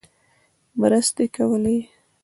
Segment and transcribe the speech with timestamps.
[0.79, 1.77] مرستې کولې.